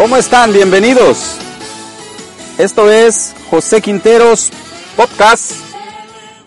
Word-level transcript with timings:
¿Cómo 0.00 0.16
están? 0.16 0.50
Bienvenidos. 0.54 1.36
Esto 2.56 2.90
es 2.90 3.34
José 3.50 3.82
Quinteros 3.82 4.50
Podcast. 4.96 5.52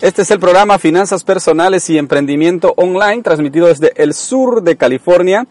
Este 0.02 0.24
es 0.24 0.32
el 0.32 0.40
programa 0.40 0.80
Finanzas 0.80 1.24
Personales 1.24 1.88
y 1.92 2.00
Emprendimiento 2.00 2.74
Online, 2.78 3.22
transmitido 3.22 3.68
desde 3.68 3.94
el 3.96 4.16
sur 4.16 4.64
de 4.64 4.76
California. 4.76 5.46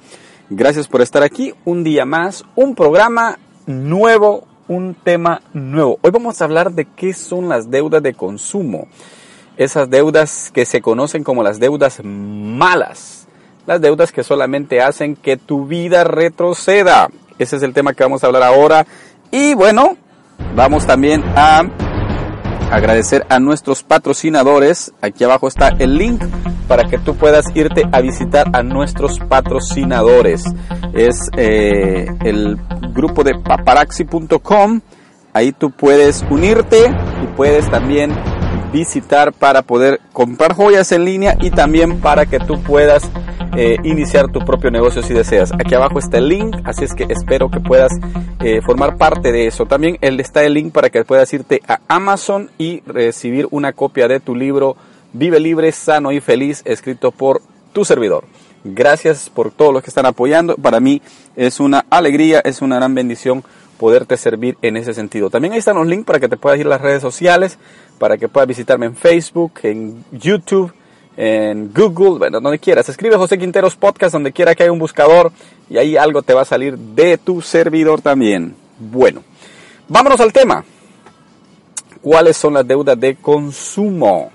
Gracias 0.50 0.88
por 0.88 1.00
estar 1.00 1.22
aquí. 1.22 1.54
Un 1.64 1.84
día 1.84 2.04
más, 2.04 2.44
un 2.56 2.74
programa 2.74 3.38
nuevo, 3.66 4.48
un 4.66 4.96
tema 4.96 5.40
nuevo. 5.52 6.00
Hoy 6.02 6.10
vamos 6.10 6.40
a 6.40 6.46
hablar 6.46 6.72
de 6.72 6.86
qué 6.86 7.14
son 7.14 7.48
las 7.48 7.70
deudas 7.70 8.02
de 8.02 8.14
consumo. 8.14 8.88
Esas 9.56 9.88
deudas 9.88 10.50
que 10.52 10.66
se 10.66 10.82
conocen 10.82 11.22
como 11.22 11.44
las 11.44 11.60
deudas 11.60 12.00
malas. 12.02 13.28
Las 13.66 13.80
deudas 13.80 14.10
que 14.10 14.24
solamente 14.24 14.80
hacen 14.80 15.14
que 15.14 15.36
tu 15.36 15.66
vida 15.66 16.04
retroceda. 16.04 17.08
Ese 17.38 17.56
es 17.56 17.62
el 17.62 17.72
tema 17.72 17.94
que 17.94 18.02
vamos 18.02 18.22
a 18.22 18.26
hablar 18.26 18.42
ahora. 18.42 18.86
Y 19.30 19.54
bueno, 19.54 19.96
vamos 20.54 20.86
también 20.86 21.22
a 21.36 21.62
agradecer 22.72 23.24
a 23.28 23.38
nuestros 23.38 23.82
patrocinadores. 23.82 24.92
Aquí 25.00 25.24
abajo 25.24 25.46
está 25.46 25.68
el 25.78 25.96
link 25.96 26.22
para 26.66 26.84
que 26.84 26.98
tú 26.98 27.14
puedas 27.14 27.46
irte 27.54 27.84
a 27.92 28.00
visitar 28.00 28.48
a 28.52 28.62
nuestros 28.62 29.18
patrocinadores. 29.20 30.42
Es 30.92 31.30
eh, 31.36 32.06
el 32.24 32.58
grupo 32.92 33.22
de 33.22 33.38
paparaxi.com. 33.38 34.80
Ahí 35.34 35.52
tú 35.52 35.70
puedes 35.70 36.24
unirte 36.30 36.86
y 37.22 37.26
puedes 37.36 37.70
también 37.70 38.12
visitar 38.72 39.32
para 39.32 39.62
poder 39.62 40.00
comprar 40.12 40.54
joyas 40.54 40.92
en 40.92 41.04
línea 41.04 41.36
y 41.40 41.50
también 41.50 42.00
para 42.00 42.26
que 42.26 42.38
tú 42.38 42.60
puedas 42.62 43.08
eh, 43.56 43.76
iniciar 43.84 44.30
tu 44.30 44.40
propio 44.40 44.70
negocio 44.70 45.02
si 45.02 45.14
deseas. 45.14 45.52
Aquí 45.52 45.74
abajo 45.74 45.98
está 45.98 46.18
el 46.18 46.28
link, 46.28 46.56
así 46.64 46.84
es 46.84 46.94
que 46.94 47.06
espero 47.08 47.50
que 47.50 47.60
puedas 47.60 47.92
eh, 48.40 48.60
formar 48.62 48.96
parte 48.96 49.32
de 49.32 49.46
eso. 49.46 49.66
También 49.66 49.98
está 50.00 50.42
el 50.44 50.54
link 50.54 50.72
para 50.72 50.90
que 50.90 51.04
puedas 51.04 51.32
irte 51.32 51.60
a 51.68 51.80
Amazon 51.88 52.50
y 52.58 52.80
recibir 52.86 53.46
una 53.50 53.72
copia 53.72 54.08
de 54.08 54.20
tu 54.20 54.34
libro 54.34 54.76
Vive 55.14 55.40
libre, 55.40 55.72
sano 55.72 56.10
y 56.10 56.20
feliz, 56.20 56.62
escrito 56.64 57.10
por 57.10 57.42
tu 57.74 57.84
servidor. 57.84 58.24
Gracias 58.64 59.28
por 59.28 59.50
todos 59.50 59.72
los 59.74 59.82
que 59.82 59.90
están 59.90 60.06
apoyando. 60.06 60.56
Para 60.56 60.80
mí 60.80 61.02
es 61.36 61.60
una 61.60 61.84
alegría, 61.90 62.40
es 62.40 62.62
una 62.62 62.76
gran 62.76 62.94
bendición 62.94 63.44
poderte 63.78 64.16
servir 64.16 64.56
en 64.62 64.78
ese 64.78 64.94
sentido. 64.94 65.28
También 65.28 65.52
ahí 65.52 65.58
están 65.58 65.76
los 65.76 65.86
links 65.86 66.06
para 66.06 66.18
que 66.18 66.28
te 66.28 66.38
puedas 66.38 66.58
ir 66.58 66.66
a 66.66 66.70
las 66.70 66.80
redes 66.80 67.02
sociales, 67.02 67.58
para 67.98 68.16
que 68.16 68.28
puedas 68.28 68.48
visitarme 68.48 68.86
en 68.86 68.96
Facebook, 68.96 69.52
en 69.64 70.02
YouTube, 70.12 70.72
en 71.16 71.72
Google, 71.72 72.18
bueno, 72.18 72.40
donde 72.40 72.58
quieras. 72.58 72.88
Escribe 72.88 73.16
José 73.16 73.38
Quinteros 73.38 73.76
Podcast, 73.76 74.12
donde 74.12 74.32
quiera 74.32 74.54
que 74.54 74.62
haya 74.62 74.72
un 74.72 74.78
buscador 74.78 75.32
y 75.68 75.78
ahí 75.78 75.96
algo 75.96 76.22
te 76.22 76.34
va 76.34 76.42
a 76.42 76.46
salir 76.46 76.76
de 76.78 77.18
tu 77.18 77.42
servidor 77.42 78.00
también. 78.00 78.54
Bueno, 78.78 79.22
vámonos 79.88 80.20
al 80.20 80.32
tema. 80.32 80.64
¿Cuáles 82.00 82.36
son 82.36 82.54
las 82.54 82.66
deudas 82.66 82.98
de 82.98 83.16
consumo? 83.16 84.30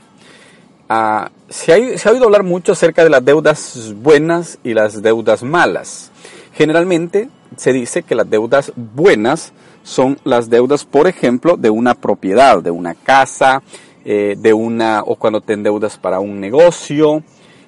Ah, 0.87 1.29
se, 1.49 1.73
ha, 1.73 1.97
se 1.97 2.07
ha 2.07 2.11
oído 2.11 2.25
hablar 2.25 2.43
mucho 2.43 2.71
acerca 2.71 3.03
de 3.03 3.09
las 3.09 3.25
deudas 3.25 3.93
buenas 3.97 4.57
y 4.63 4.73
las 4.73 5.01
deudas 5.01 5.43
malas. 5.43 6.11
Generalmente 6.53 7.29
se 7.57 7.73
dice 7.73 8.03
que 8.03 8.15
las 8.15 8.29
deudas 8.29 8.71
buenas 8.75 9.51
son 9.83 10.19
las 10.25 10.49
deudas, 10.49 10.85
por 10.85 11.07
ejemplo, 11.07 11.55
de 11.55 11.69
una 11.69 11.93
propiedad, 11.93 12.61
de 12.61 12.71
una 12.71 12.93
casa, 12.93 13.61
eh, 14.09 14.37
de 14.39 14.53
una, 14.53 15.03
o 15.05 15.17
cuando 15.17 15.41
te 15.41 15.51
endeudas 15.51 15.97
para 15.97 16.21
un 16.21 16.39
negocio, 16.39 17.23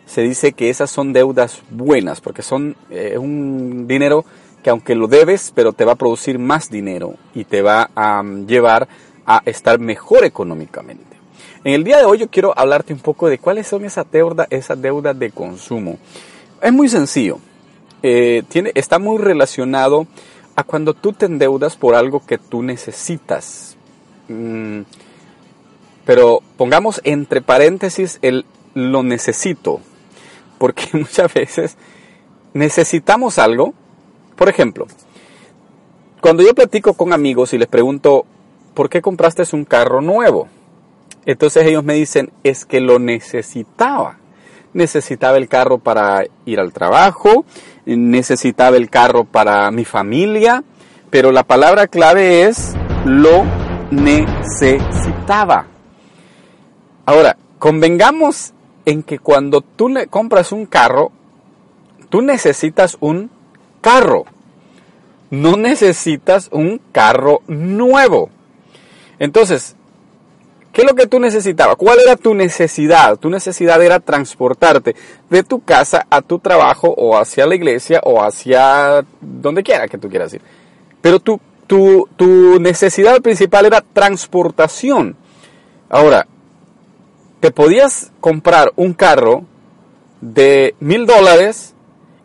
se 0.06 0.22
dice 0.22 0.54
que 0.54 0.70
esas 0.70 0.90
son 0.90 1.12
deudas 1.12 1.62
buenas, 1.70 2.22
porque 2.22 2.44
son 2.44 2.78
eh, 2.90 3.18
un 3.18 3.88
dinero 3.90 4.24
que 4.64 4.70
aunque 4.70 4.96
lo 4.96 5.08
debes, 5.08 5.52
pero 5.54 5.74
te 5.74 5.84
va 5.84 5.92
a 5.92 5.96
producir 5.96 6.40
más 6.40 6.70
dinero 6.70 7.16
y 7.36 7.44
te 7.44 7.62
va 7.62 7.90
a 7.94 8.22
um, 8.22 8.48
llevar 8.48 8.88
a 9.26 9.42
estar 9.46 9.80
mejor 9.80 10.24
económicamente. 10.24 11.18
En 11.66 11.74
el 11.74 11.84
día 11.84 11.98
de 11.98 12.06
hoy 12.06 12.20
yo 12.20 12.30
quiero 12.30 12.58
hablarte 12.58 12.94
un 12.94 13.00
poco 13.00 13.28
de 13.28 13.38
cuáles 13.38 13.68
son 13.68 13.84
esas 13.84 14.10
deudas, 14.10 14.48
esas 14.50 14.82
deudas 14.82 15.20
de 15.20 15.32
consumo. 15.32 15.98
Es 16.62 16.72
muy 16.72 16.88
sencillo. 16.88 17.40
Eh, 18.02 18.44
tiene, 18.48 18.72
está 18.76 18.98
muy 18.98 19.18
relacionado 19.18 20.08
a 20.56 20.64
cuando 20.64 20.94
tú 20.94 21.12
te 21.12 21.26
endeudas 21.26 21.76
por 21.76 21.96
algo 21.96 22.26
que 22.26 22.38
tú 22.38 22.64
necesitas. 22.64 23.76
Mm, 24.30 24.84
pero 26.10 26.42
pongamos 26.58 27.02
entre 27.04 27.40
paréntesis 27.40 28.18
el 28.24 28.48
lo 28.74 29.04
necesito, 29.04 29.80
porque 30.58 30.88
muchas 30.94 31.32
veces 31.32 31.78
necesitamos 32.56 33.38
algo. 33.38 33.76
Por 34.36 34.50
ejemplo, 34.50 34.88
cuando 36.20 36.42
yo 36.42 36.56
platico 36.56 36.96
con 36.96 37.14
amigos 37.14 37.54
y 37.54 37.60
les 37.60 37.68
pregunto, 37.68 38.26
¿por 38.74 38.90
qué 38.90 39.04
compraste 39.04 39.44
un 39.54 39.66
carro 39.66 40.02
nuevo? 40.02 40.48
Entonces 41.28 41.68
ellos 41.68 41.84
me 41.84 41.94
dicen, 41.94 42.32
es 42.44 42.66
que 42.66 42.80
lo 42.80 42.98
necesitaba. 42.98 44.18
Necesitaba 44.74 45.38
el 45.38 45.48
carro 45.48 45.78
para 45.78 46.24
ir 46.44 46.60
al 46.60 46.74
trabajo, 46.74 47.46
necesitaba 47.86 48.78
el 48.78 48.90
carro 48.90 49.26
para 49.26 49.70
mi 49.70 49.86
familia, 49.86 50.64
pero 51.12 51.32
la 51.32 51.44
palabra 51.44 51.86
clave 51.86 52.46
es 52.46 52.74
lo 53.06 53.44
necesitaba. 53.92 55.68
Ahora, 57.10 57.38
convengamos 57.58 58.54
en 58.86 59.02
que 59.02 59.18
cuando 59.18 59.62
tú 59.62 59.90
le 59.90 60.06
compras 60.06 60.52
un 60.52 60.68
carro, 60.68 61.12
tú 62.10 62.22
necesitas 62.22 62.98
un 63.00 63.32
carro. 63.82 64.26
No 65.32 65.58
necesitas 65.58 66.50
un 66.52 66.80
carro 66.92 67.42
nuevo. 67.48 68.30
Entonces, 69.18 69.76
¿qué 70.72 70.84
es 70.84 70.88
lo 70.88 70.94
que 70.94 71.08
tú 71.08 71.20
necesitabas? 71.20 71.78
¿Cuál 71.78 71.98
era 72.00 72.16
tu 72.16 72.36
necesidad? 72.36 73.18
Tu 73.18 73.32
necesidad 73.32 73.82
era 73.82 74.00
transportarte 74.00 74.96
de 75.32 75.42
tu 75.42 75.64
casa 75.64 76.06
a 76.12 76.22
tu 76.22 76.38
trabajo 76.38 76.94
o 76.96 77.18
hacia 77.18 77.48
la 77.48 77.56
iglesia 77.56 78.02
o 78.04 78.22
hacia 78.22 79.04
donde 79.20 79.64
quiera 79.64 79.88
que 79.88 79.98
tú 79.98 80.10
quieras 80.10 80.32
ir. 80.36 80.42
Pero 81.02 81.20
tu, 81.20 81.42
tu, 81.66 82.08
tu 82.16 82.60
necesidad 82.60 83.20
principal 83.20 83.66
era 83.66 83.82
transportación. 83.82 85.16
Ahora, 85.90 86.28
te 87.40 87.52
podías 87.52 88.12
comprar 88.20 88.72
un 88.76 88.94
carro 88.94 89.44
de 90.22 90.76
mil 90.80 91.06
dólares 91.06 91.74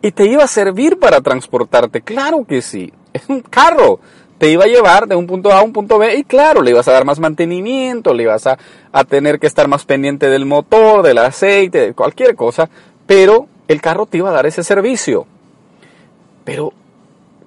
y 0.01 0.11
te 0.11 0.25
iba 0.25 0.43
a 0.43 0.47
servir 0.47 0.99
para 0.99 1.21
transportarte. 1.21 2.01
Claro 2.01 2.45
que 2.45 2.61
sí, 2.61 2.93
es 3.13 3.23
un 3.29 3.41
carro. 3.41 3.99
Te 4.37 4.51
iba 4.51 4.65
a 4.65 4.67
llevar 4.67 5.07
de 5.07 5.15
un 5.15 5.27
punto 5.27 5.51
A 5.51 5.59
a 5.59 5.63
un 5.63 5.71
punto 5.71 5.97
B 5.97 6.17
y 6.17 6.23
claro, 6.25 6.61
le 6.61 6.71
ibas 6.71 6.87
a 6.89 6.91
dar 6.91 7.05
más 7.05 7.19
mantenimiento, 7.19 8.13
le 8.13 8.23
ibas 8.23 8.45
a, 8.47 8.57
a 8.91 9.03
tener 9.05 9.39
que 9.39 9.47
estar 9.47 9.69
más 9.69 9.85
pendiente 9.85 10.29
del 10.29 10.45
motor, 10.45 11.03
del 11.03 11.19
aceite, 11.19 11.79
de 11.79 11.93
cualquier 11.93 12.35
cosa, 12.35 12.69
pero 13.07 13.47
el 13.69 13.79
carro 13.79 14.05
te 14.05 14.17
iba 14.17 14.29
a 14.29 14.33
dar 14.33 14.45
ese 14.45 14.61
servicio. 14.61 15.25
Pero 16.43 16.73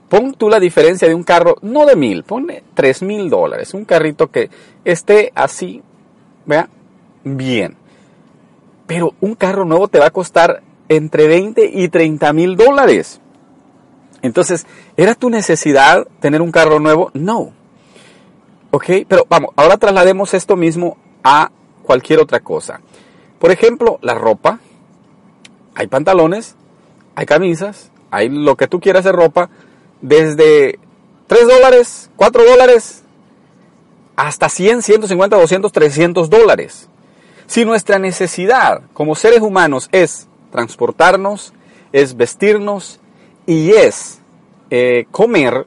pon 0.09 0.33
tú 0.33 0.49
la 0.49 0.59
diferencia 0.59 1.07
de 1.07 1.15
un 1.15 1.25
carro, 1.25 1.57
no 1.61 1.85
de 1.85 1.95
mil, 1.95 2.25
ponle 2.25 2.65
tres 2.73 3.03
mil 3.03 3.29
dólares, 3.29 3.75
un 3.75 3.85
carrito 3.85 4.29
que 4.29 4.49
esté 4.83 5.31
así, 5.35 5.83
vea, 6.47 6.71
bien. 7.37 7.77
Pero 8.87 9.15
un 9.21 9.35
carro 9.35 9.65
nuevo 9.65 9.89
te 9.89 9.99
va 9.99 10.07
a 10.07 10.11
costar 10.11 10.63
entre 10.89 11.27
20 11.27 11.71
y 11.73 11.89
30 11.89 12.33
mil 12.33 12.57
dólares. 12.57 13.21
Entonces, 14.23 14.67
¿era 14.97 15.15
tu 15.15 15.31
necesidad 15.31 16.07
tener 16.21 16.43
un 16.43 16.51
carro 16.51 16.81
nuevo? 16.81 17.11
No. 17.15 17.53
¿Ok? 18.71 18.85
Pero 19.07 19.27
vamos, 19.29 19.51
ahora 19.57 19.77
traslademos 19.77 20.35
esto 20.35 20.57
mismo 20.57 20.97
a 21.23 21.51
cualquier 21.83 22.21
otra 22.21 22.41
cosa. 22.41 22.81
Por 23.39 23.51
ejemplo, 23.51 23.99
la 24.03 24.15
ropa. 24.15 24.61
Hay 25.75 25.87
pantalones, 25.87 26.57
hay 27.15 27.25
camisas, 27.27 27.93
hay 28.11 28.29
lo 28.29 28.57
que 28.57 28.67
tú 28.67 28.81
quieras 28.81 29.05
de 29.05 29.13
ropa, 29.13 29.49
desde 30.01 30.79
3 31.29 31.47
dólares, 31.47 32.11
4 32.17 32.45
dólares, 32.45 33.05
hasta 34.17 34.49
100, 34.49 34.83
150, 34.83 35.37
200, 35.37 35.71
300 35.71 36.31
dólares. 36.31 36.89
Si 37.49 37.65
nuestra 37.65 37.99
necesidad 37.99 38.83
como 38.93 39.15
seres 39.15 39.41
humanos 39.41 39.89
es 39.91 40.29
transportarnos, 40.53 41.55
es 41.93 42.15
vestirnos 42.15 43.01
y 43.47 43.71
es 43.71 44.21
eh, 44.69 45.07
comer, 45.11 45.65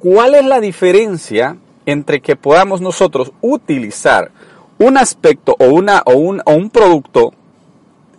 ¿cuál 0.00 0.34
es 0.34 0.46
la 0.46 0.60
diferencia 0.60 1.58
entre 1.84 2.22
que 2.22 2.36
podamos 2.36 2.80
nosotros 2.80 3.32
utilizar 3.42 4.30
un 4.78 4.96
aspecto 4.96 5.56
o, 5.58 5.66
una, 5.66 6.02
o, 6.06 6.14
un, 6.14 6.40
o 6.46 6.54
un 6.54 6.70
producto 6.70 7.34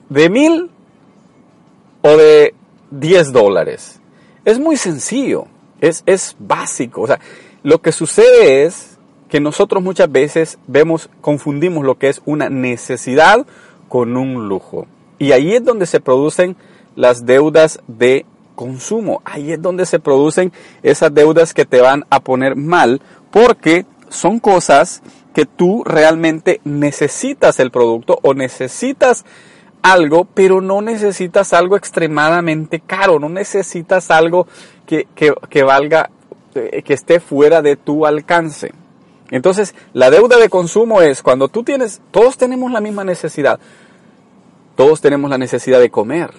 de 0.10 0.30
mil 0.30 0.70
o 2.04 2.10
de 2.10 2.54
10 2.92 3.34
dólares? 3.34 4.00
Es 4.46 4.60
muy 4.60 4.78
sencillo, 4.78 5.48
es, 5.82 6.04
es 6.06 6.36
básico. 6.38 7.02
O 7.02 7.08
sea, 7.08 7.20
lo 7.64 7.82
que 7.82 7.92
sucede 7.92 8.66
es 8.66 8.93
que 9.34 9.40
nosotros 9.40 9.82
muchas 9.82 10.12
veces 10.12 10.60
vemos, 10.68 11.10
confundimos 11.20 11.84
lo 11.84 11.98
que 11.98 12.08
es 12.08 12.22
una 12.24 12.52
necesidad 12.52 13.48
con 13.90 14.16
un 14.16 14.48
lujo. 14.48 14.86
Y 15.18 15.32
ahí 15.32 15.56
es 15.56 15.66
donde 15.66 15.88
se 15.88 16.00
producen 16.00 16.56
las 16.96 17.26
deudas 17.26 17.80
de 17.88 18.28
consumo. 18.54 19.24
Ahí 19.26 19.52
es 19.52 19.60
donde 19.60 19.88
se 19.88 19.98
producen 19.98 20.54
esas 20.84 21.16
deudas 21.16 21.56
que 21.56 21.66
te 21.66 21.82
van 21.82 22.06
a 22.12 22.20
poner 22.20 22.56
mal 22.56 23.02
porque 23.32 23.88
son 24.08 24.40
cosas 24.40 25.02
que 25.34 25.48
tú 25.48 25.84
realmente 25.84 26.62
necesitas 26.64 27.60
el 27.60 27.72
producto 27.72 28.20
o 28.22 28.36
necesitas 28.36 29.26
algo, 29.82 30.28
pero 30.32 30.62
no 30.62 30.84
necesitas 30.84 31.54
algo 31.54 31.76
extremadamente 31.76 32.82
caro, 32.82 33.18
no 33.18 33.30
necesitas 33.30 34.12
algo 34.12 34.46
que, 34.86 35.08
que, 35.16 35.64
valga, 35.64 36.12
eh, 36.54 36.84
que 36.84 36.94
esté 36.94 37.20
fuera 37.20 37.64
de 37.64 37.78
tu 37.78 38.06
alcance. 38.06 38.74
Entonces, 39.34 39.74
la 39.94 40.12
deuda 40.12 40.38
de 40.38 40.48
consumo 40.48 41.02
es 41.02 41.24
cuando 41.24 41.48
tú 41.48 41.64
tienes, 41.64 42.02
todos 42.12 42.38
tenemos 42.38 42.72
la 42.72 42.82
misma 42.82 43.04
necesidad, 43.04 43.60
todos 44.76 45.02
tenemos 45.02 45.28
la 45.28 45.40
necesidad 45.40 45.80
de 45.80 45.90
comer, 45.90 46.30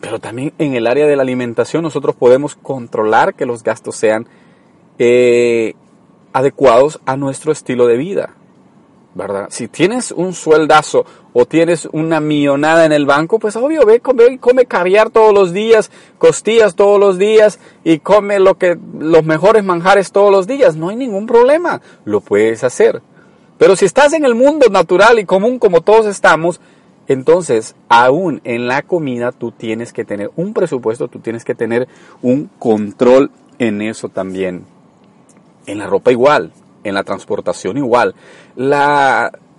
pero 0.00 0.18
también 0.18 0.52
en 0.58 0.74
el 0.74 0.88
área 0.88 1.06
de 1.06 1.14
la 1.14 1.22
alimentación 1.22 1.84
nosotros 1.84 2.16
podemos 2.16 2.56
controlar 2.56 3.34
que 3.34 3.46
los 3.46 3.62
gastos 3.62 3.94
sean 3.94 4.26
eh, 4.98 5.74
adecuados 6.32 7.00
a 7.06 7.16
nuestro 7.16 7.52
estilo 7.52 7.86
de 7.86 7.96
vida. 7.96 8.34
¿Verdad? 9.14 9.48
Si 9.50 9.68
tienes 9.68 10.10
un 10.10 10.32
sueldazo 10.32 11.04
o 11.32 11.44
tienes 11.44 11.88
una 11.92 12.20
millonada 12.20 12.84
en 12.84 12.92
el 12.92 13.06
banco, 13.06 13.38
pues 13.38 13.56
obvio, 13.56 13.84
ve, 13.84 14.00
come, 14.00 14.38
come 14.38 14.66
caviar 14.66 15.10
todos 15.10 15.34
los 15.34 15.52
días, 15.52 15.90
costillas 16.18 16.74
todos 16.74 16.98
los 16.98 17.18
días 17.18 17.58
y 17.84 17.98
come 17.98 18.38
lo 18.40 18.56
que, 18.56 18.78
los 18.98 19.24
mejores 19.24 19.64
manjares 19.64 20.12
todos 20.12 20.30
los 20.30 20.46
días. 20.46 20.76
No 20.76 20.88
hay 20.88 20.96
ningún 20.96 21.26
problema. 21.26 21.80
Lo 22.04 22.20
puedes 22.20 22.64
hacer. 22.64 23.02
Pero 23.58 23.76
si 23.76 23.84
estás 23.84 24.12
en 24.12 24.24
el 24.24 24.34
mundo 24.34 24.66
natural 24.70 25.18
y 25.18 25.24
común 25.24 25.58
como 25.58 25.82
todos 25.82 26.06
estamos, 26.06 26.60
entonces 27.06 27.74
aún 27.88 28.40
en 28.44 28.66
la 28.66 28.82
comida 28.82 29.32
tú 29.32 29.52
tienes 29.52 29.92
que 29.92 30.04
tener 30.04 30.30
un 30.36 30.54
presupuesto, 30.54 31.08
tú 31.08 31.18
tienes 31.18 31.44
que 31.44 31.54
tener 31.54 31.86
un 32.22 32.48
control 32.58 33.30
en 33.58 33.82
eso 33.82 34.08
también. 34.08 34.64
En 35.66 35.78
la 35.78 35.86
ropa 35.86 36.10
igual 36.10 36.52
en 36.84 36.94
la 36.94 37.04
transportación 37.04 37.76
igual. 37.76 38.14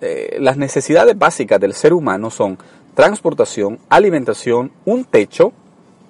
Eh, 0.05 0.37
las 0.39 0.57
necesidades 0.57 1.17
básicas 1.17 1.59
del 1.61 1.73
ser 1.73 1.93
humano 1.93 2.29
son 2.29 2.57
transportación, 2.93 3.79
alimentación, 3.89 4.71
un 4.85 5.05
techo 5.05 5.53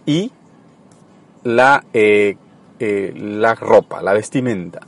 y 0.05 0.31
la, 1.43 1.83
eh, 1.93 2.37
eh, 2.79 3.13
la 3.15 3.53
ropa, 3.55 4.01
la 4.01 4.13
vestimenta. 4.13 4.81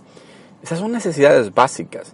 Esas 0.64 0.80
son 0.80 0.92
necesidades 0.92 1.54
básicas. 1.54 2.14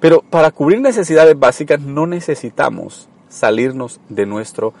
Pero 0.00 0.22
para 0.22 0.52
cubrir 0.52 0.80
necesidades 0.80 1.36
básicas 1.36 1.80
no 1.80 2.06
necesitamos 2.06 3.08
salirnos 3.28 4.00
de 4.08 4.26
nuestro, 4.26 4.72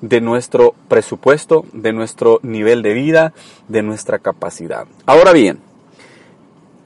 de 0.00 0.20
nuestro 0.20 0.74
presupuesto, 0.88 1.64
de 1.72 1.92
nuestro 1.92 2.38
nivel 2.42 2.82
de 2.82 2.94
vida, 2.94 3.32
de 3.66 3.82
nuestra 3.82 4.20
capacidad. 4.20 4.86
Ahora 5.06 5.32
bien, 5.32 5.58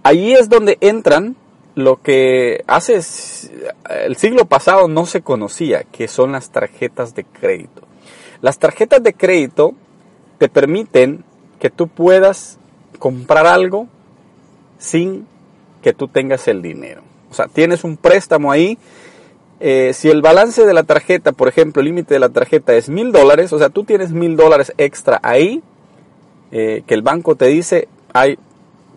Allí 0.04 0.34
es 0.34 0.50
donde 0.50 0.76
entran 0.82 1.34
lo 1.74 2.02
que 2.02 2.62
hace 2.66 3.00
el 3.88 4.16
siglo 4.16 4.44
pasado 4.44 4.86
no 4.86 5.06
se 5.06 5.22
conocía, 5.22 5.84
que 5.84 6.08
son 6.08 6.32
las 6.32 6.50
tarjetas 6.50 7.14
de 7.14 7.24
crédito. 7.24 7.82
Las 8.42 8.58
tarjetas 8.58 9.02
de 9.02 9.14
crédito 9.14 9.72
te 10.38 10.50
permiten 10.50 11.24
que 11.58 11.70
tú 11.70 11.88
puedas 11.88 12.58
comprar 12.98 13.46
algo 13.46 13.88
sin 14.78 15.26
que 15.82 15.94
tú 15.94 16.06
tengas 16.06 16.48
el 16.48 16.60
dinero. 16.60 17.02
O 17.30 17.34
sea, 17.34 17.46
tienes 17.48 17.82
un 17.82 17.96
préstamo 17.96 18.52
ahí. 18.52 18.76
Eh, 19.58 19.92
si 19.94 20.10
el 20.10 20.20
balance 20.20 20.66
de 20.66 20.74
la 20.74 20.82
tarjeta, 20.82 21.32
por 21.32 21.48
ejemplo, 21.48 21.80
el 21.80 21.86
límite 21.86 22.12
de 22.12 22.20
la 22.20 22.28
tarjeta 22.28 22.74
es 22.74 22.90
mil 22.90 23.10
dólares, 23.10 23.54
o 23.54 23.58
sea, 23.58 23.70
tú 23.70 23.84
tienes 23.84 24.12
mil 24.12 24.36
dólares 24.36 24.74
extra 24.76 25.18
ahí, 25.22 25.62
eh, 26.52 26.82
que 26.86 26.92
el 26.92 27.00
banco 27.00 27.36
te 27.36 27.46
dice, 27.46 27.88
hay 28.12 28.38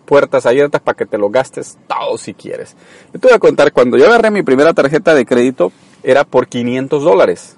puertas 0.08 0.46
abiertas 0.46 0.80
para 0.80 0.96
que 0.96 1.04
te 1.04 1.18
lo 1.18 1.28
gastes 1.28 1.76
todo 1.86 2.16
si 2.16 2.32
quieres. 2.32 2.74
Yo 3.12 3.20
te 3.20 3.28
voy 3.28 3.36
a 3.36 3.38
contar, 3.38 3.72
cuando 3.72 3.98
yo 3.98 4.06
agarré 4.06 4.30
mi 4.30 4.42
primera 4.42 4.72
tarjeta 4.72 5.14
de 5.14 5.26
crédito, 5.26 5.70
era 6.02 6.24
por 6.24 6.48
500 6.48 7.04
dólares. 7.04 7.56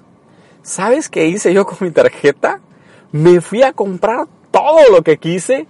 ¿Sabes 0.61 1.07
qué 1.07 1.27
hice 1.27 1.53
yo 1.53 1.65
con 1.65 1.77
mi 1.79 1.91
tarjeta? 1.91 2.59
Me 3.13 3.39
fui 3.39 3.63
a 3.63 3.71
comprar 3.71 4.27
todo 4.51 4.91
lo 4.91 5.01
que 5.01 5.17
quise 5.17 5.65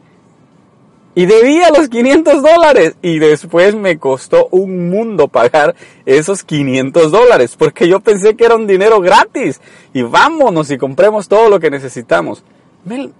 y 1.14 1.28
debía 1.28 1.70
los 1.70 1.88
500 1.88 2.42
dólares. 2.42 2.96
Y 3.04 3.20
después 3.20 3.76
me 3.76 4.00
costó 4.00 4.48
un 4.50 4.90
mundo 4.90 5.28
pagar 5.28 5.76
esos 6.08 6.44
500 6.44 7.12
dólares 7.12 7.56
porque 7.56 7.88
yo 7.88 8.00
pensé 8.00 8.36
que 8.36 8.46
era 8.46 8.56
un 8.56 8.66
dinero 8.66 9.00
gratis. 9.02 9.62
Y 9.94 10.02
vámonos 10.02 10.72
y 10.72 10.80
compremos 10.80 11.28
todo 11.28 11.48
lo 11.48 11.60
que 11.60 11.70
necesitamos. 11.70 12.44
Me, 12.86 13.12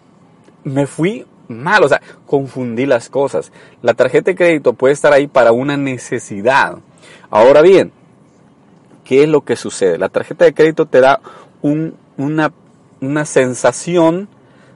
me 0.64 0.88
fui 0.88 1.28
mal, 1.52 1.84
o 1.84 1.90
sea, 1.90 2.02
confundí 2.26 2.86
las 2.86 3.10
cosas. 3.10 3.52
La 3.82 3.94
tarjeta 3.94 4.32
de 4.32 4.36
crédito 4.36 4.74
puede 4.74 4.94
estar 4.94 5.14
ahí 5.14 5.28
para 5.28 5.52
una 5.52 5.78
necesidad. 5.78 6.78
Ahora 7.30 7.62
bien, 7.62 7.92
¿qué 9.04 9.24
es 9.24 9.30
lo 9.30 9.42
que 9.42 9.56
sucede? 9.56 9.98
La 9.98 10.10
tarjeta 10.10 10.46
de 10.46 10.54
crédito 10.54 10.86
te 10.86 11.02
da 11.02 11.20
una, 11.62 12.52
una, 13.00 13.26
sensación 13.26 14.28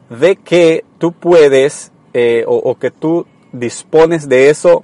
de 0.10 0.36
que 0.36 0.86
tú 1.00 1.12
puedes 1.12 1.92
eh, 2.14 2.44
o, 2.48 2.56
o 2.56 2.76
que 2.76 2.92
tú 2.92 3.26
dispones 3.52 4.30
de 4.30 4.50
eso 4.50 4.84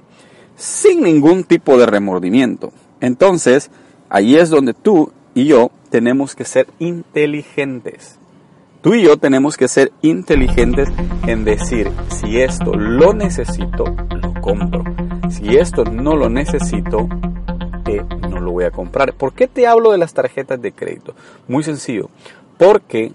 sin 0.56 1.02
ningún 1.02 1.44
tipo 1.44 1.78
de 1.78 1.86
remordimiento. 1.86 2.72
Entonces, 3.00 3.70
ahí 4.08 4.36
es 4.36 4.50
donde 4.50 4.74
tú 4.74 5.12
y 5.34 5.46
yo 5.46 5.70
tenemos 5.90 6.34
que 6.34 6.44
ser 6.44 6.66
inteligentes. 6.78 8.18
Tú 8.82 8.94
y 8.94 9.04
yo 9.04 9.16
tenemos 9.16 9.56
que 9.56 9.68
ser 9.68 9.92
inteligentes 10.02 10.88
en 11.28 11.44
decir, 11.44 11.88
si 12.08 12.40
esto 12.40 12.74
lo 12.74 13.14
necesito, 13.14 13.84
lo 14.10 14.34
compro. 14.40 14.82
Si 15.30 15.56
esto 15.56 15.84
no 15.84 16.16
lo 16.16 16.28
necesito, 16.28 17.08
eh, 17.86 18.02
no 18.28 18.40
lo 18.40 18.50
voy 18.50 18.64
a 18.64 18.72
comprar. 18.72 19.14
¿Por 19.14 19.34
qué 19.34 19.46
te 19.46 19.68
hablo 19.68 19.92
de 19.92 19.98
las 19.98 20.14
tarjetas 20.14 20.60
de 20.60 20.72
crédito? 20.72 21.14
Muy 21.46 21.62
sencillo, 21.62 22.10
porque 22.58 23.12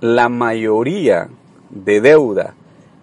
la 0.00 0.28
mayoría 0.28 1.30
de 1.70 2.00
deuda 2.00 2.54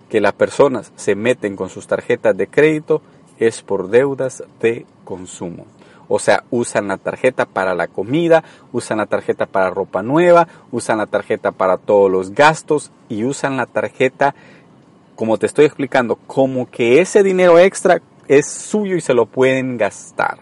que 0.09 0.21
las 0.21 0.33
personas 0.33 0.93
se 0.95 1.15
meten 1.15 1.57
con 1.57 1.69
sus 1.69 1.85
tarjetas 1.85 2.37
de 2.37 2.47
crédito 2.47 3.01
es 3.39 3.61
por 3.61 3.89
deudas 3.89 4.41
de 4.61 4.85
consumo. 5.03 5.65
O 6.07 6.19
sea, 6.19 6.43
usan 6.51 6.88
la 6.88 6.98
tarjeta 6.98 7.45
para 7.45 7.75
la 7.75 7.88
comida, 7.88 8.43
usan 8.72 8.98
la 8.98 9.05
tarjeta 9.05 9.45
para 9.45 9.69
ropa 9.69 10.03
nueva, 10.03 10.48
usan 10.72 10.98
la 10.98 11.07
tarjeta 11.07 11.51
para 11.51 11.77
todos 11.77 12.12
los 12.12 12.31
gastos 12.33 12.91
y 13.10 13.24
usan 13.24 13.57
la 13.57 13.65
tarjeta, 13.65 14.36
como 15.15 15.38
te 15.38 15.45
estoy 15.45 15.65
explicando, 15.65 16.15
como 16.15 16.69
que 16.69 17.01
ese 17.01 17.24
dinero 17.24 17.60
extra 17.60 18.01
es 18.27 18.48
suyo 18.48 18.95
y 18.95 19.01
se 19.01 19.13
lo 19.13 19.25
pueden 19.25 19.77
gastar. 19.77 20.39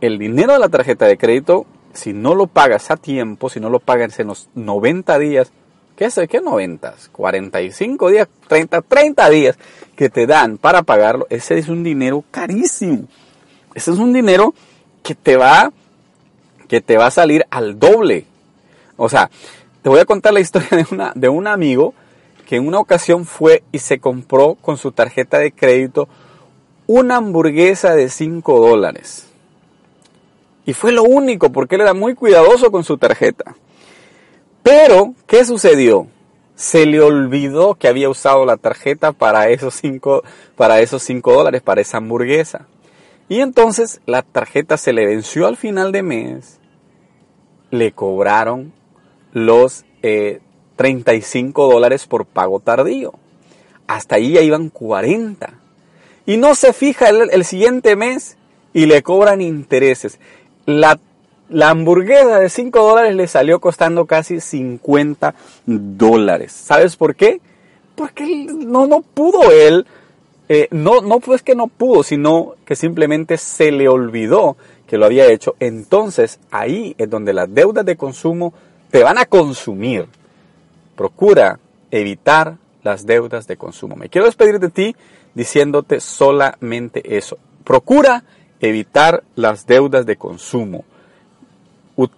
El 0.00 0.18
dinero 0.18 0.52
de 0.52 0.58
la 0.58 0.68
tarjeta 0.68 1.06
de 1.06 1.18
crédito, 1.18 1.66
si 1.92 2.12
no 2.12 2.34
lo 2.34 2.46
pagas 2.46 2.90
a 2.90 2.96
tiempo, 2.96 3.50
si 3.50 3.60
no 3.60 3.68
lo 3.70 3.80
pagas 3.80 4.18
en 4.18 4.28
los 4.28 4.48
90 4.54 5.18
días, 5.18 5.52
¿qué 5.96 6.06
es? 6.06 6.18
¿Qué 6.28 6.40
90? 6.40 6.94
45 7.12 8.10
días, 8.10 8.28
30, 8.48 8.82
30 8.82 9.30
días 9.30 9.58
que 9.96 10.08
te 10.08 10.26
dan 10.26 10.56
para 10.56 10.82
pagarlo, 10.82 11.26
ese 11.28 11.58
es 11.58 11.68
un 11.68 11.82
dinero 11.82 12.24
carísimo. 12.30 13.06
Ese 13.74 13.90
es 13.90 13.98
un 13.98 14.12
dinero 14.12 14.54
que 15.02 15.14
te 15.14 15.36
va, 15.36 15.72
que 16.68 16.80
te 16.80 16.96
va 16.96 17.06
a 17.06 17.10
salir 17.10 17.46
al 17.50 17.78
doble. 17.78 18.26
O 18.96 19.08
sea, 19.08 19.30
te 19.82 19.88
voy 19.88 20.00
a 20.00 20.04
contar 20.04 20.32
la 20.32 20.40
historia 20.40 20.68
de, 20.70 20.86
una, 20.90 21.12
de 21.14 21.28
un 21.28 21.46
amigo 21.46 21.94
que 22.46 22.56
en 22.56 22.66
una 22.66 22.78
ocasión 22.78 23.24
fue 23.26 23.62
y 23.72 23.78
se 23.78 24.00
compró 24.00 24.56
con 24.56 24.76
su 24.76 24.92
tarjeta 24.92 25.38
de 25.38 25.52
crédito 25.52 26.08
una 26.86 27.16
hamburguesa 27.16 27.94
de 27.94 28.08
5 28.08 28.60
dólares. 28.60 29.26
Y 30.66 30.72
fue 30.72 30.92
lo 30.92 31.04
único, 31.04 31.50
porque 31.50 31.76
él 31.76 31.82
era 31.82 31.94
muy 31.94 32.14
cuidadoso 32.14 32.70
con 32.70 32.84
su 32.84 32.98
tarjeta. 32.98 33.54
Pero, 34.62 35.14
¿qué 35.26 35.44
sucedió? 35.44 36.08
se 36.60 36.84
le 36.84 37.00
olvidó 37.00 37.74
que 37.74 37.88
había 37.88 38.10
usado 38.10 38.44
la 38.44 38.58
tarjeta 38.58 39.12
para 39.12 39.48
esos 39.48 39.72
5 39.76 40.22
para 40.56 40.80
esos 40.80 41.02
cinco 41.02 41.32
dólares, 41.32 41.62
para 41.62 41.80
esa 41.80 41.96
hamburguesa. 41.96 42.66
Y 43.30 43.40
entonces 43.40 44.00
la 44.06 44.22
tarjeta 44.22 44.76
se 44.76 44.92
le 44.92 45.06
venció 45.06 45.46
al 45.46 45.56
final 45.56 45.92
de 45.92 46.02
mes, 46.02 46.58
le 47.70 47.92
cobraron 47.92 48.74
los 49.32 49.84
35 50.76 51.64
eh, 51.70 51.72
dólares 51.72 52.06
por 52.08 52.26
pago 52.26 52.60
tardío. 52.60 53.14
Hasta 53.86 54.16
ahí 54.16 54.32
ya 54.32 54.42
iban 54.42 54.68
40. 54.68 55.54
Y 56.26 56.36
no 56.38 56.54
se 56.54 56.72
fija 56.72 57.08
el, 57.08 57.30
el 57.30 57.44
siguiente 57.44 57.94
mes 57.94 58.36
y 58.72 58.86
le 58.86 59.02
cobran 59.02 59.40
intereses. 59.40 60.18
La 60.66 60.98
la 61.50 61.70
hamburguesa 61.70 62.38
de 62.38 62.48
5 62.48 62.82
dólares 62.82 63.14
le 63.14 63.28
salió 63.28 63.60
costando 63.60 64.06
casi 64.06 64.40
50 64.40 65.34
dólares. 65.66 66.52
¿Sabes 66.52 66.96
por 66.96 67.14
qué? 67.14 67.40
Porque 67.94 68.46
no, 68.48 68.86
no 68.86 69.02
pudo 69.02 69.50
él, 69.52 69.86
eh, 70.52 70.68
no, 70.70 71.00
no 71.00 71.20
pues 71.20 71.42
que 71.42 71.54
no 71.54 71.68
pudo, 71.68 72.02
sino 72.02 72.56
que 72.66 72.76
simplemente 72.76 73.38
se 73.38 73.72
le 73.72 73.88
olvidó 73.88 74.56
que 74.86 74.98
lo 74.98 75.06
había 75.06 75.26
hecho. 75.26 75.54
Entonces 75.60 76.40
ahí 76.50 76.94
es 76.98 77.08
donde 77.08 77.32
las 77.32 77.54
deudas 77.54 77.86
de 77.86 77.96
consumo 77.96 78.52
te 78.90 79.02
van 79.02 79.16
a 79.16 79.24
consumir. 79.24 80.06
Procura 80.96 81.58
evitar 81.90 82.56
las 82.82 83.06
deudas 83.06 83.46
de 83.46 83.56
consumo. 83.56 83.96
Me 83.96 84.08
quiero 84.08 84.26
despedir 84.26 84.58
de 84.58 84.68
ti 84.68 84.96
diciéndote 85.34 86.00
solamente 86.00 87.16
eso. 87.16 87.38
Procura 87.64 88.24
evitar 88.60 89.22
las 89.36 89.66
deudas 89.66 90.04
de 90.04 90.16
consumo 90.16 90.84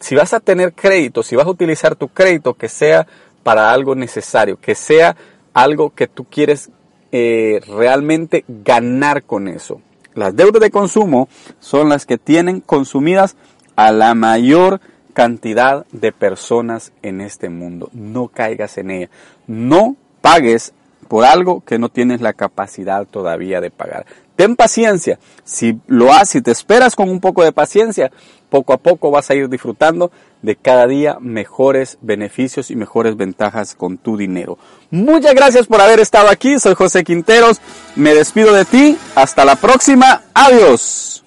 si 0.00 0.14
vas 0.14 0.32
a 0.34 0.40
tener 0.40 0.72
crédito, 0.74 1.22
si 1.22 1.36
vas 1.36 1.46
a 1.46 1.50
utilizar 1.50 1.96
tu 1.96 2.08
crédito, 2.08 2.54
que 2.54 2.68
sea 2.68 3.06
para 3.42 3.72
algo 3.72 3.94
necesario, 3.94 4.58
que 4.60 4.74
sea 4.74 5.16
algo 5.54 5.90
que 5.90 6.06
tú 6.06 6.24
quieres 6.24 6.70
eh, 7.12 7.60
realmente 7.68 8.44
ganar 8.48 9.22
con 9.22 9.48
eso. 9.48 9.80
Las 10.14 10.34
deudas 10.34 10.60
de 10.60 10.70
consumo 10.70 11.28
son 11.60 11.88
las 11.88 12.04
que 12.06 12.18
tienen 12.18 12.60
consumidas 12.60 13.36
a 13.76 13.92
la 13.92 14.14
mayor 14.14 14.80
cantidad 15.14 15.86
de 15.92 16.12
personas 16.12 16.92
en 17.02 17.20
este 17.20 17.48
mundo. 17.48 17.88
No 17.92 18.28
caigas 18.28 18.78
en 18.78 18.90
ella. 18.90 19.10
No 19.46 19.96
pagues 20.20 20.74
por 21.12 21.26
algo 21.26 21.62
que 21.62 21.78
no 21.78 21.90
tienes 21.90 22.22
la 22.22 22.32
capacidad 22.32 23.04
todavía 23.04 23.60
de 23.60 23.70
pagar. 23.70 24.06
Ten 24.34 24.56
paciencia. 24.56 25.18
Si 25.44 25.78
lo 25.86 26.10
haces, 26.10 26.30
si 26.30 26.40
te 26.40 26.50
esperas 26.50 26.96
con 26.96 27.10
un 27.10 27.20
poco 27.20 27.44
de 27.44 27.52
paciencia, 27.52 28.10
poco 28.48 28.72
a 28.72 28.78
poco 28.78 29.10
vas 29.10 29.28
a 29.28 29.34
ir 29.34 29.50
disfrutando 29.50 30.10
de 30.40 30.56
cada 30.56 30.86
día 30.86 31.18
mejores 31.20 31.98
beneficios 32.00 32.70
y 32.70 32.76
mejores 32.76 33.18
ventajas 33.18 33.74
con 33.74 33.98
tu 33.98 34.16
dinero. 34.16 34.56
Muchas 34.90 35.34
gracias 35.34 35.66
por 35.66 35.82
haber 35.82 36.00
estado 36.00 36.30
aquí. 36.30 36.58
Soy 36.58 36.72
José 36.72 37.04
Quinteros. 37.04 37.60
Me 37.94 38.14
despido 38.14 38.54
de 38.54 38.64
ti. 38.64 38.96
Hasta 39.14 39.44
la 39.44 39.56
próxima. 39.56 40.22
Adiós. 40.32 41.21